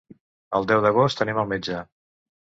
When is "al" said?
1.41-1.47